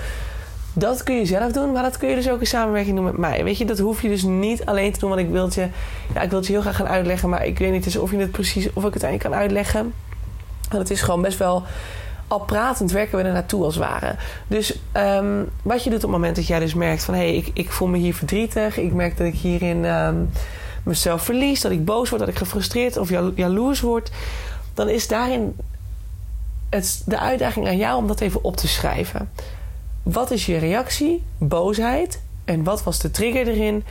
dat 0.74 1.04
kun 1.04 1.16
je 1.16 1.26
zelf 1.26 1.52
doen, 1.52 1.72
maar 1.72 1.84
dat 1.84 1.98
kun 1.98 2.10
je 2.10 2.16
dus 2.16 2.30
ook 2.30 2.40
in 2.40 2.48
samenwerking 2.48 2.96
doen 2.96 3.06
met 3.06 3.18
mij. 3.18 3.44
Weet 3.44 3.58
je, 3.58 3.66
dat 3.66 3.80
hoef 3.80 4.02
je 4.02 4.08
dus 4.08 4.24
niet 4.24 4.66
alleen 4.66 4.92
te 4.92 5.00
doen, 5.00 5.10
want 5.10 5.22
ik 5.22 5.30
wil 5.30 5.50
je, 5.54 5.68
ja, 6.14 6.22
ik 6.22 6.30
wil 6.30 6.40
het 6.40 6.48
je 6.48 6.54
heel 6.54 6.62
graag 6.62 6.76
gaan 6.76 6.88
uitleggen, 6.88 7.30
maar 7.30 7.46
ik 7.46 7.58
weet 7.60 7.72
niet 7.72 7.84
dus 7.84 7.98
of 7.98 8.12
je 8.12 8.18
het 8.18 8.32
precies, 8.32 8.74
of 8.74 8.86
ik 8.86 8.94
het 8.94 9.04
aan 9.04 9.12
je 9.12 9.18
kan 9.18 9.34
uitleggen. 9.34 9.94
Want 10.70 10.82
het 10.82 10.92
is 10.92 11.02
gewoon 11.02 11.22
best 11.22 11.38
wel 11.38 11.64
al 12.32 12.40
pratend 12.40 12.92
werken 12.92 13.18
we 13.18 13.24
er 13.24 13.34
naartoe 13.34 13.64
als 13.64 13.76
het 13.76 13.84
ware. 13.84 14.16
Dus 14.48 14.80
um, 14.94 15.50
wat 15.62 15.84
je 15.84 15.90
doet 15.90 16.04
op 16.04 16.10
het 16.10 16.20
moment 16.20 16.36
dat 16.36 16.48
jij 16.48 16.60
dus 16.60 16.74
merkt 16.74 17.04
van... 17.04 17.14
hé, 17.14 17.20
hey, 17.20 17.36
ik, 17.36 17.50
ik 17.54 17.72
voel 17.72 17.88
me 17.88 17.98
hier 17.98 18.16
verdrietig. 18.16 18.78
Ik 18.78 18.94
merk 18.94 19.18
dat 19.18 19.28
ik 19.28 19.34
hierin 19.34 19.86
um, 19.86 20.30
mezelf 20.84 21.22
verlies. 21.22 21.62
Dat 21.62 21.72
ik 21.72 21.86
boos 21.86 22.10
word, 22.10 22.22
dat 22.22 22.30
ik 22.30 22.38
gefrustreerd 22.38 22.98
of 22.98 23.10
jalo 23.10 23.32
jaloers 23.36 23.80
word. 23.80 24.12
Dan 24.74 24.90
is 24.90 25.08
daarin 25.08 25.56
het, 26.70 27.02
de 27.06 27.20
uitdaging 27.20 27.68
aan 27.68 27.78
jou 27.78 27.98
om 27.98 28.08
dat 28.08 28.22
even 28.22 28.44
op 28.44 28.58
te 28.58 28.68
schrijven. 28.68 29.30
Wat 30.04 30.32
is 30.32 30.46
je 30.46 30.58
reactie? 30.58 31.24
Boosheid. 31.38 32.22
En 32.46 32.64
wat 32.64 32.84
was 32.84 33.00
de 33.00 33.12
trigger 33.12 33.48
erin? 33.48 33.84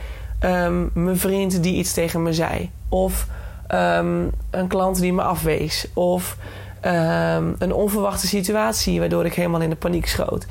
Um, 0.43 0.89
mijn 0.93 1.17
vriend 1.17 1.63
die 1.63 1.75
iets 1.75 1.93
tegen 1.93 2.23
me 2.23 2.33
zei. 2.33 2.69
Of 2.89 3.27
een 3.67 4.67
klant 4.67 4.99
die 4.99 5.13
me 5.13 5.21
afwees. 5.21 5.87
Of 5.93 6.37
um, 6.85 7.55
een 7.59 7.73
onverwachte 7.73 8.27
situatie 8.27 8.99
waardoor 8.99 9.25
ik 9.25 9.33
helemaal 9.33 9.61
in 9.61 9.69
de 9.69 9.75
paniek 9.75 10.07
schoot. 10.07 10.45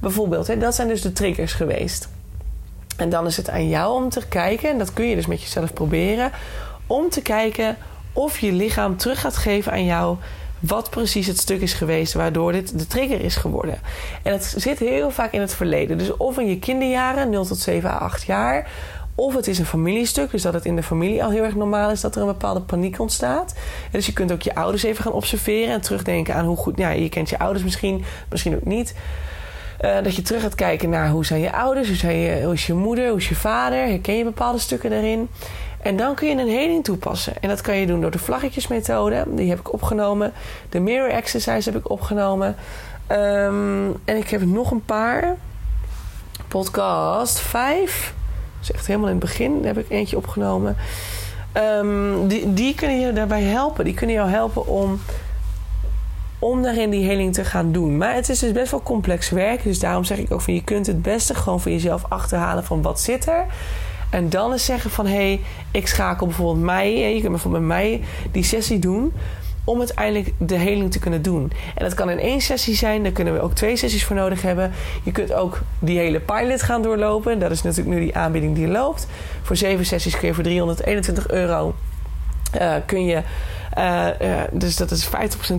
Bijvoorbeeld, 0.00 0.46
hè, 0.46 0.58
dat 0.58 0.74
zijn 0.74 0.88
dus 0.88 1.02
de 1.02 1.12
triggers 1.12 1.52
geweest. 1.52 2.08
En 2.96 3.08
dan 3.08 3.26
is 3.26 3.36
het 3.36 3.50
aan 3.50 3.68
jou 3.68 4.02
om 4.02 4.08
te 4.08 4.28
kijken, 4.28 4.70
en 4.70 4.78
dat 4.78 4.92
kun 4.92 5.06
je 5.06 5.14
dus 5.14 5.26
met 5.26 5.42
jezelf 5.42 5.72
proberen, 5.72 6.30
om 6.86 7.10
te 7.10 7.22
kijken 7.22 7.76
of 8.12 8.38
je 8.38 8.52
lichaam 8.52 8.96
terug 8.96 9.20
gaat 9.20 9.36
geven 9.36 9.72
aan 9.72 9.84
jou 9.84 10.16
wat 10.62 10.90
precies 10.90 11.26
het 11.26 11.38
stuk 11.38 11.60
is 11.60 11.72
geweest 11.72 12.12
waardoor 12.12 12.52
dit 12.52 12.78
de 12.78 12.86
trigger 12.86 13.20
is 13.20 13.36
geworden. 13.36 13.78
En 14.22 14.32
het 14.32 14.54
zit 14.56 14.78
heel 14.78 15.10
vaak 15.10 15.32
in 15.32 15.40
het 15.40 15.54
verleden. 15.54 15.98
Dus 15.98 16.16
of 16.16 16.38
in 16.38 16.46
je 16.46 16.58
kinderjaren, 16.58 17.30
0 17.30 17.44
tot 17.44 17.58
7 17.58 17.90
à 17.90 17.98
8 17.98 18.22
jaar, 18.22 18.70
of 19.14 19.34
het 19.34 19.46
is 19.46 19.58
een 19.58 19.66
familiestuk, 19.66 20.30
dus 20.30 20.42
dat 20.42 20.54
het 20.54 20.64
in 20.64 20.76
de 20.76 20.82
familie 20.82 21.24
al 21.24 21.30
heel 21.30 21.44
erg 21.44 21.54
normaal 21.54 21.90
is 21.90 22.00
dat 22.00 22.14
er 22.14 22.20
een 22.20 22.26
bepaalde 22.26 22.60
paniek 22.60 23.00
ontstaat. 23.00 23.54
dus 23.90 24.06
je 24.06 24.12
kunt 24.12 24.32
ook 24.32 24.42
je 24.42 24.54
ouders 24.54 24.82
even 24.82 25.02
gaan 25.02 25.12
observeren 25.12 25.74
en 25.74 25.80
terugdenken 25.80 26.34
aan 26.34 26.44
hoe 26.44 26.56
goed. 26.56 26.78
Ja, 26.78 26.90
je 26.90 27.08
kent 27.08 27.28
je 27.28 27.38
ouders 27.38 27.64
misschien, 27.64 28.04
misschien 28.30 28.54
ook 28.54 28.64
niet. 28.64 28.94
Uh, 29.84 30.02
dat 30.02 30.16
je 30.16 30.22
terug 30.22 30.42
gaat 30.42 30.54
kijken 30.54 30.90
naar 30.90 31.10
hoe 31.10 31.24
zijn 31.24 31.40
je 31.40 31.52
ouders, 31.52 31.88
hoe, 31.88 31.96
zijn 31.96 32.16
je, 32.16 32.42
hoe 32.44 32.52
is 32.52 32.66
je 32.66 32.74
moeder, 32.74 33.08
hoe 33.08 33.18
is 33.18 33.28
je 33.28 33.34
vader. 33.34 33.78
Herken 33.78 34.16
je 34.16 34.24
bepaalde 34.24 34.58
stukken 34.58 34.90
daarin? 34.90 35.28
En 35.80 35.96
dan 35.96 36.14
kun 36.14 36.28
je 36.28 36.42
een 36.42 36.48
heling 36.48 36.84
toepassen. 36.84 37.32
En 37.40 37.48
dat 37.48 37.60
kan 37.60 37.76
je 37.76 37.86
doen 37.86 38.00
door 38.00 38.10
de 38.10 38.18
vlaggetjesmethode. 38.18 39.24
Die 39.26 39.48
heb 39.48 39.58
ik 39.58 39.72
opgenomen. 39.72 40.32
De 40.68 40.80
mirror 40.80 41.10
exercise 41.10 41.70
heb 41.70 41.78
ik 41.78 41.90
opgenomen. 41.90 42.56
Um, 43.12 43.96
en 44.04 44.16
ik 44.16 44.28
heb 44.28 44.44
nog 44.44 44.70
een 44.70 44.84
paar. 44.84 45.36
Podcast 46.48 47.40
5. 47.40 48.14
Is 48.62 48.72
echt 48.72 48.86
helemaal 48.86 49.08
in 49.08 49.14
het 49.14 49.24
begin. 49.24 49.62
Daar 49.62 49.74
heb 49.74 49.84
ik 49.84 49.90
eentje 49.90 50.16
opgenomen. 50.16 50.76
Um, 51.56 52.28
die, 52.28 52.52
die 52.52 52.74
kunnen 52.74 53.00
je 53.00 53.12
daarbij 53.12 53.42
helpen. 53.42 53.84
Die 53.84 53.94
kunnen 53.94 54.16
jou 54.16 54.28
helpen 54.28 54.66
om, 54.66 55.00
om 56.38 56.62
daarin 56.62 56.90
die 56.90 57.06
heling 57.06 57.34
te 57.34 57.44
gaan 57.44 57.72
doen. 57.72 57.96
Maar 57.96 58.14
het 58.14 58.28
is 58.28 58.38
dus 58.38 58.52
best 58.52 58.70
wel 58.70 58.82
complex 58.82 59.30
werk. 59.30 59.62
Dus 59.62 59.78
daarom 59.78 60.04
zeg 60.04 60.18
ik 60.18 60.32
ook 60.32 60.40
van 60.40 60.54
je 60.54 60.64
kunt 60.64 60.86
het 60.86 61.02
beste 61.02 61.34
gewoon 61.34 61.60
voor 61.60 61.70
jezelf 61.70 62.04
achterhalen 62.08 62.64
van 62.64 62.82
wat 62.82 63.00
zit 63.00 63.26
er. 63.26 63.46
En 64.10 64.28
dan 64.28 64.52
eens 64.52 64.64
zeggen 64.64 64.90
van 64.90 65.06
hé, 65.06 65.12
hey, 65.12 65.40
ik 65.70 65.86
schakel 65.86 66.26
bijvoorbeeld 66.26 66.64
mij. 66.64 67.14
Je 67.14 67.20
kunt 67.20 67.32
bijvoorbeeld 67.32 67.64
met 67.64 67.76
mij 67.76 68.02
die 68.32 68.44
sessie 68.44 68.78
doen 68.78 69.12
om 69.64 69.78
uiteindelijk 69.78 70.32
de 70.38 70.56
heling 70.56 70.92
te 70.92 70.98
kunnen 70.98 71.22
doen. 71.22 71.52
En 71.74 71.84
dat 71.84 71.94
kan 71.94 72.10
in 72.10 72.18
één 72.18 72.40
sessie 72.40 72.74
zijn, 72.74 73.02
daar 73.02 73.12
kunnen 73.12 73.34
we 73.34 73.40
ook 73.40 73.54
twee 73.54 73.76
sessies 73.76 74.04
voor 74.04 74.16
nodig 74.16 74.42
hebben. 74.42 74.72
Je 75.02 75.12
kunt 75.12 75.32
ook 75.32 75.60
die 75.78 75.98
hele 75.98 76.20
pilot 76.20 76.62
gaan 76.62 76.82
doorlopen. 76.82 77.38
Dat 77.38 77.50
is 77.50 77.62
natuurlijk 77.62 77.96
nu 77.96 78.02
die 78.02 78.16
aanbieding 78.16 78.54
die 78.54 78.68
loopt. 78.68 79.06
Voor 79.42 79.56
zeven 79.56 79.86
sessies 79.86 80.18
kun 80.18 80.28
je 80.28 80.34
voor 80.34 80.44
321 80.44 81.28
euro. 81.28 81.74
Uh, 82.60 82.74
kun 82.86 83.04
je, 83.04 83.22
uh, 83.78 84.06
uh, 84.22 84.40
dus 84.52 84.76
dat 84.76 84.90
is 84.90 85.06
50% 85.06 85.10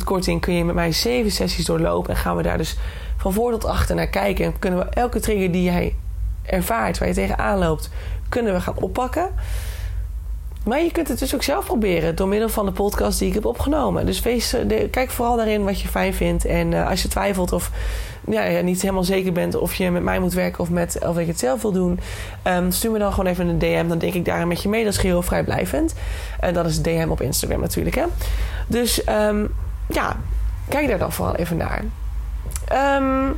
korting, 0.04 0.42
kun 0.42 0.54
je 0.54 0.64
met 0.64 0.76
mij 0.76 0.92
zeven 0.92 1.32
sessies 1.32 1.66
doorlopen. 1.66 2.10
En 2.10 2.20
gaan 2.20 2.36
we 2.36 2.44
daar 2.44 2.58
dus 2.58 2.78
van 3.18 3.34
voor 3.34 3.52
tot 3.52 3.66
achter 3.66 3.96
naar 3.96 4.08
kijken. 4.08 4.46
En 4.46 4.60
kunnen 4.60 4.80
we 4.80 4.86
elke 4.86 5.20
trigger 5.20 5.52
die 5.52 5.64
jij 5.64 5.96
ervaart, 6.44 6.98
waar 6.98 7.08
je 7.08 7.14
tegenaan 7.14 7.60
loopt, 7.60 7.90
kunnen 8.30 8.54
we 8.54 8.62
gaan 8.62 8.78
oppakken. 8.78 9.30
Maar 10.64 10.84
je 10.84 10.92
kunt 10.92 11.08
het 11.08 11.20
dus 11.20 11.36
ook 11.36 11.44
zelf 11.44 11.66
proberen 11.66 12.16
door 12.16 12.28
middel 12.28 12.50
van 12.50 12.66
de 12.66 12.72
podcast 12.72 13.20
die 13.20 13.28
ik 13.28 13.34
heb 13.34 13.46
opgenomen. 13.46 14.06
Dus 14.06 14.22
eh, 14.22 14.90
kijk 14.92 15.10
vooral 15.10 15.36
daarin 15.36 15.64
wat 15.64 15.82
je 15.82 15.88
fijn 15.88 16.14
vindt. 16.14 16.46
En 16.46 16.72
uh, 16.72 16.90
als 16.90 17.02
je 17.02 17.08
twijfelt 17.08 17.52
of 17.52 17.72
ja, 18.28 18.62
niet 18.62 18.82
helemaal 18.82 19.04
zeker 19.04 19.32
bent 19.32 19.56
of 19.56 19.74
je 19.74 19.92
met 19.92 20.04
mij 20.04 20.20
moet 20.20 20.34
werken 20.34 20.60
of, 20.60 20.70
met, 20.70 21.00
of 21.08 21.20
je 21.20 21.26
het 21.26 21.40
zelf 21.40 21.62
wil 21.62 21.72
doen, 21.72 22.00
um, 22.48 22.72
stuur 22.72 22.92
me 22.92 23.00
dan 23.00 23.14
gewoon 23.14 23.32
even 23.32 23.48
een 23.48 23.60
DM. 23.60 23.88
Dan 23.88 23.98
denk 23.98 24.14
ik 24.14 24.26
daarin 24.26 24.48
met 24.48 24.62
je 24.62 24.70
mee. 24.70 24.84
Dat 24.84 24.94
is 24.94 25.02
heel 25.02 25.22
vrijblijvend. 25.22 25.94
En 26.40 26.54
dat 26.54 26.66
is 26.66 26.82
DM 26.82 27.08
op 27.10 27.22
Instagram 27.22 27.60
natuurlijk. 27.60 27.96
Hè? 27.96 28.06
Dus 28.68 29.08
um, 29.10 29.54
ja, 29.90 30.18
kijk 30.70 30.88
daar 30.88 31.00
dan 31.00 31.12
vooral 31.12 31.36
even 31.36 31.58
naar. 31.58 31.84
Um, 32.98 33.36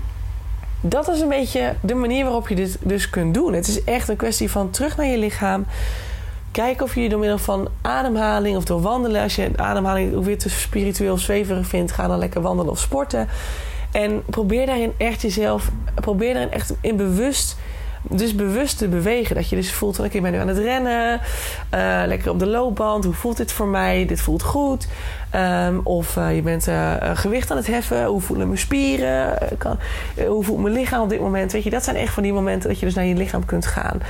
dat 0.81 1.09
is 1.09 1.19
een 1.19 1.29
beetje 1.29 1.75
de 1.81 1.93
manier 1.93 2.23
waarop 2.23 2.47
je 2.47 2.55
dit 2.55 2.77
dus 2.81 3.09
kunt 3.09 3.33
doen. 3.33 3.53
Het 3.53 3.67
is 3.67 3.83
echt 3.83 4.09
een 4.09 4.15
kwestie 4.15 4.51
van 4.51 4.69
terug 4.69 4.97
naar 4.97 5.05
je 5.05 5.17
lichaam. 5.17 5.65
Kijken 6.55 6.85
of 6.85 6.95
je 6.95 7.09
door 7.09 7.19
middel 7.19 7.37
van 7.37 7.67
ademhaling 7.81 8.57
of 8.57 8.63
door 8.63 8.81
wandelen, 8.81 9.21
als 9.21 9.35
je 9.35 9.49
ademhaling 9.55 10.15
ook 10.15 10.23
weer 10.23 10.37
te 10.37 10.49
spiritueel 10.49 11.17
zweverig 11.17 11.67
vindt, 11.67 11.91
ga 11.91 12.07
dan 12.07 12.19
lekker 12.19 12.41
wandelen 12.41 12.71
of 12.71 12.79
sporten. 12.79 13.27
En 13.91 14.23
probeer 14.25 14.65
daarin 14.65 14.93
echt 14.97 15.21
jezelf, 15.21 15.69
probeer 15.95 16.33
daarin 16.33 16.51
echt 16.51 16.73
in 16.81 16.95
bewust 16.95 17.57
dus 18.09 18.35
bewust 18.35 18.77
te 18.77 18.87
bewegen. 18.87 19.35
Dat 19.35 19.49
je 19.49 19.55
dus 19.55 19.71
voelt 19.71 19.95
van 19.95 20.05
oké, 20.05 20.15
ik 20.15 20.21
ben 20.21 20.31
nu 20.31 20.37
aan 20.37 20.47
het 20.47 20.57
rennen. 20.57 21.21
Uh, 21.73 22.01
lekker 22.05 22.31
op 22.31 22.39
de 22.39 22.47
loopband. 22.47 23.03
Hoe 23.03 23.13
voelt 23.13 23.37
dit 23.37 23.51
voor 23.51 23.67
mij? 23.67 24.05
Dit 24.05 24.21
voelt 24.21 24.43
goed. 24.43 24.87
Um, 25.35 25.81
of 25.83 26.15
uh, 26.15 26.35
je 26.35 26.41
bent 26.41 26.67
uh, 26.67 26.93
gewicht 27.13 27.51
aan 27.51 27.57
het 27.57 27.67
heffen. 27.67 28.05
Hoe 28.05 28.21
voelen 28.21 28.47
mijn 28.47 28.59
spieren? 28.59 29.37
Hoe 30.27 30.43
voelt 30.43 30.61
mijn 30.61 30.73
lichaam 30.73 31.01
op 31.01 31.09
dit 31.09 31.19
moment? 31.19 31.51
Weet 31.51 31.63
je, 31.63 31.69
dat 31.69 31.83
zijn 31.83 31.95
echt 31.95 32.13
van 32.13 32.23
die 32.23 32.33
momenten 32.33 32.69
dat 32.69 32.79
je 32.79 32.85
dus 32.85 32.95
naar 32.95 33.05
je 33.05 33.15
lichaam 33.15 33.45
kunt 33.45 33.65
gaan. 33.65 34.01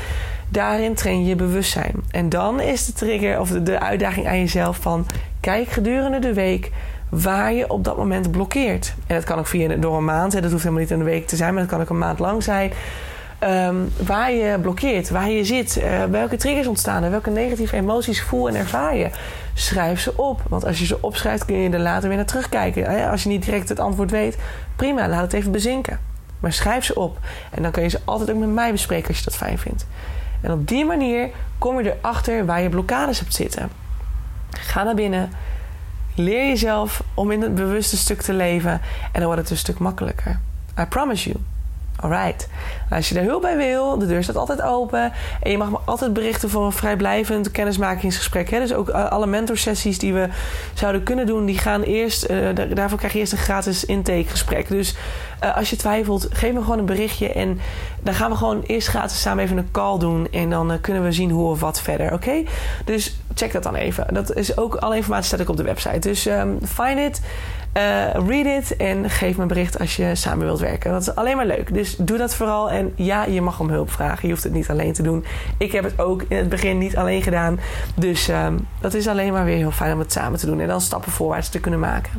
Daarin 0.49 0.93
train 0.93 1.25
je 1.25 1.35
bewustzijn. 1.35 1.93
En 2.11 2.29
dan 2.29 2.59
is 2.59 2.85
de 2.85 2.93
trigger 2.93 3.39
of 3.39 3.49
de, 3.49 3.79
uitdaging 3.79 4.27
aan 4.27 4.39
jezelf 4.39 4.77
van... 4.77 5.05
kijk 5.39 5.67
gedurende 5.67 6.19
de 6.19 6.33
week 6.33 6.71
waar 7.09 7.53
je 7.53 7.69
op 7.69 7.83
dat 7.83 7.97
moment 7.97 8.31
blokkeert. 8.31 8.93
En 9.07 9.15
dat 9.15 9.23
kan 9.23 9.39
ook 9.39 9.47
via 9.47 9.75
door 9.75 9.97
een 9.97 10.05
maand. 10.05 10.31
Dat 10.31 10.51
hoeft 10.51 10.63
helemaal 10.63 10.81
niet 10.81 10.91
een 10.91 11.03
week 11.03 11.27
te 11.27 11.35
zijn, 11.35 11.53
maar 11.53 11.61
dat 11.61 11.71
kan 11.71 11.81
ook 11.81 11.89
een 11.89 11.97
maand 11.97 12.19
lang 12.19 12.43
zijn. 12.43 12.71
Um, 13.43 13.91
waar 14.05 14.31
je 14.31 14.59
blokkeert, 14.59 15.09
waar 15.09 15.29
je 15.29 15.43
zit, 15.43 15.77
uh, 15.77 16.03
welke 16.03 16.35
triggers 16.35 16.67
ontstaan 16.67 17.09
welke 17.09 17.29
negatieve 17.29 17.75
emoties 17.75 18.21
voel 18.21 18.47
en 18.47 18.55
ervaar 18.55 18.95
je. 18.95 19.09
Schrijf 19.53 19.99
ze 19.99 20.17
op, 20.17 20.41
want 20.49 20.65
als 20.65 20.79
je 20.79 20.85
ze 20.85 21.01
opschrijft 21.01 21.45
kun 21.45 21.55
je 21.55 21.69
er 21.69 21.79
later 21.79 22.07
weer 22.07 22.17
naar 22.17 22.25
terugkijken. 22.25 23.09
Als 23.09 23.23
je 23.23 23.29
niet 23.29 23.45
direct 23.45 23.69
het 23.69 23.79
antwoord 23.79 24.11
weet, 24.11 24.37
prima, 24.75 25.07
laat 25.07 25.21
het 25.21 25.33
even 25.33 25.51
bezinken. 25.51 25.99
Maar 26.39 26.53
schrijf 26.53 26.83
ze 26.83 26.95
op 26.95 27.17
en 27.51 27.61
dan 27.61 27.71
kun 27.71 27.83
je 27.83 27.89
ze 27.89 27.99
altijd 28.05 28.31
ook 28.31 28.37
met 28.37 28.49
mij 28.49 28.71
bespreken 28.71 29.07
als 29.07 29.17
je 29.17 29.23
dat 29.23 29.35
fijn 29.35 29.57
vindt. 29.57 29.85
En 30.45 30.51
op 30.51 30.67
die 30.67 30.85
manier 30.85 31.29
kom 31.57 31.81
je 31.81 31.95
erachter 31.97 32.45
waar 32.45 32.61
je 32.61 32.69
blokkades 32.69 33.19
hebt 33.19 33.33
zitten. 33.33 33.69
Ga 34.49 34.83
naar 34.83 34.95
binnen, 34.95 35.29
leer 36.15 36.47
jezelf 36.47 37.03
om 37.13 37.31
in 37.31 37.41
het 37.41 37.55
bewuste 37.55 37.97
stuk 37.97 38.21
te 38.21 38.33
leven 38.33 38.71
en 39.11 39.19
dan 39.19 39.25
wordt 39.25 39.41
het 39.41 39.49
een 39.49 39.57
stuk 39.57 39.77
makkelijker. 39.77 40.39
I 40.79 40.85
promise 40.85 41.29
you. 41.29 41.43
Alright. 41.99 42.47
Als 42.89 43.09
je 43.09 43.19
er 43.19 43.25
hulp 43.25 43.41
bij 43.41 43.57
wil, 43.57 43.97
de 43.97 44.05
deur 44.05 44.23
staat 44.23 44.35
altijd 44.35 44.61
open. 44.61 45.11
En 45.41 45.51
je 45.51 45.57
mag 45.57 45.69
me 45.69 45.77
altijd 45.85 46.13
berichten 46.13 46.49
voor 46.49 46.65
een 46.65 46.71
vrijblijvend 46.71 47.51
kennismakingsgesprek. 47.51 48.49
Hè? 48.49 48.59
Dus 48.59 48.73
ook 48.73 48.89
eh, 48.89 49.09
alle 49.09 49.27
mentorsessies 49.27 49.99
die 49.99 50.13
we 50.13 50.27
zouden 50.73 51.03
kunnen 51.03 51.25
doen, 51.25 51.45
die 51.45 51.57
gaan 51.57 51.81
eerst. 51.81 52.29
Uh, 52.29 52.47
daarvoor 52.73 52.97
krijg 52.97 53.13
je 53.13 53.19
eerst 53.19 53.31
een 53.31 53.37
gratis 53.37 53.85
intakegesprek. 53.85 54.67
Dus 54.67 54.95
uh, 55.43 55.55
als 55.57 55.69
je 55.69 55.75
twijfelt, 55.75 56.27
geef 56.31 56.53
me 56.53 56.61
gewoon 56.61 56.79
een 56.79 56.85
berichtje. 56.85 57.33
En 57.33 57.59
dan 58.01 58.13
gaan 58.13 58.29
we 58.29 58.37
gewoon 58.37 58.61
eerst 58.61 58.87
gratis 58.87 59.21
samen 59.21 59.43
even 59.43 59.57
een 59.57 59.71
call 59.71 59.99
doen. 59.99 60.27
En 60.31 60.49
dan 60.49 60.77
kunnen 60.81 61.03
we 61.03 61.11
zien 61.11 61.29
hoe 61.29 61.49
of 61.49 61.59
wat 61.59 61.81
verder. 61.81 62.13
Oké? 62.13 62.43
Dus 62.85 63.19
check 63.33 63.51
dat 63.51 63.63
dan 63.63 63.75
even. 63.75 64.13
Dat 64.13 64.35
is 64.35 64.57
ook 64.57 64.75
alle 64.75 64.95
informatie 64.95 65.25
staat 65.25 65.41
ook 65.41 65.49
op 65.49 65.57
de 65.57 65.63
website. 65.63 65.99
Dus 65.99 66.25
um, 66.25 66.59
find 66.65 66.99
it. 66.99 67.21
Uh, 67.77 68.12
read 68.27 68.46
it 68.46 68.75
en 68.75 69.10
geef 69.10 69.36
me 69.36 69.41
een 69.41 69.48
bericht 69.48 69.79
als 69.79 69.96
je 69.96 70.15
samen 70.15 70.46
wilt 70.46 70.60
werken. 70.60 70.91
Dat 70.91 71.01
is 71.01 71.15
alleen 71.15 71.36
maar 71.36 71.46
leuk. 71.46 71.74
Dus 71.74 71.96
doe 71.96 72.17
dat 72.17 72.36
vooral. 72.36 72.70
En 72.70 72.94
ja, 72.96 73.25
je 73.25 73.41
mag 73.41 73.60
om 73.60 73.70
hulp 73.70 73.91
vragen. 73.91 74.20
Je 74.22 74.29
hoeft 74.34 74.44
het 74.44 74.53
niet 74.53 74.70
alleen 74.70 74.94
te 74.94 75.03
doen. 75.03 75.25
Ik 75.58 75.72
heb 75.72 75.84
het 75.84 76.00
ook 76.00 76.24
in 76.27 76.38
het 76.38 76.50
begin 76.50 76.77
niet 76.77 76.98
alleen 76.98 77.22
gedaan. 77.22 77.60
Dus 77.96 78.27
um, 78.27 78.67
dat 78.79 78.94
is 78.94 79.08
alleen 79.08 79.34
maar 79.34 79.46
weer 79.46 79.58
heel 79.58 79.72
fijn 79.72 79.94
om 79.94 80.00
het 80.00 80.12
samen 80.12 80.39
te 80.39 80.46
doen. 80.46 80.60
En 80.60 80.67
dan 80.67 80.82
stappen 80.82 81.12
voorwaarts 81.12 81.50
te 81.50 81.60
kunnen 81.60 81.79
maken. 81.79 82.12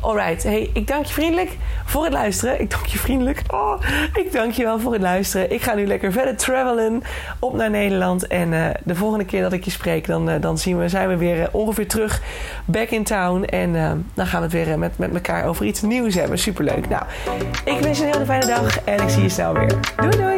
Alright, 0.00 0.42
hey, 0.42 0.70
ik 0.72 0.86
dank 0.86 1.04
je 1.04 1.12
vriendelijk 1.12 1.56
voor 1.84 2.04
het 2.04 2.12
luisteren. 2.12 2.60
Ik 2.60 2.70
dank 2.70 2.86
je 2.86 2.98
vriendelijk. 2.98 3.42
Oh, 3.50 3.80
ik 4.12 4.32
dank 4.32 4.52
je 4.52 4.62
wel 4.62 4.80
voor 4.80 4.92
het 4.92 5.02
luisteren. 5.02 5.52
Ik 5.52 5.62
ga 5.62 5.74
nu 5.74 5.86
lekker 5.86 6.12
verder 6.12 6.36
travelen 6.36 7.02
op 7.38 7.54
naar 7.54 7.70
Nederland. 7.70 8.26
En 8.26 8.52
uh, 8.52 8.66
de 8.84 8.94
volgende 8.94 9.24
keer 9.24 9.42
dat 9.42 9.52
ik 9.52 9.64
je 9.64 9.70
spreek, 9.70 10.06
dan, 10.06 10.30
uh, 10.30 10.34
dan 10.40 10.58
zien 10.58 10.78
we, 10.78 10.88
zijn 10.88 11.08
we 11.08 11.16
weer 11.16 11.48
ongeveer 11.52 11.88
terug 11.88 12.22
back 12.64 12.88
in 12.88 13.04
town. 13.04 13.42
En 13.42 13.72
dan 14.14 14.26
gaan 14.26 14.40
we 14.40 14.56
het 14.56 14.66
weer 14.66 14.78
met, 14.78 14.87
met 14.96 15.14
elkaar 15.14 15.44
over 15.44 15.66
iets 15.66 15.80
nieuws 15.82 16.14
hebben. 16.14 16.38
Superleuk. 16.38 16.88
Nou, 16.88 17.02
ik 17.64 17.78
wens 17.80 17.98
je 17.98 18.04
een 18.04 18.12
hele 18.12 18.24
fijne 18.24 18.46
dag 18.46 18.84
en 18.84 19.02
ik 19.02 19.08
zie 19.08 19.22
je 19.22 19.28
snel 19.28 19.52
weer. 19.52 19.78
Doei 19.96 20.16
doei! 20.16 20.37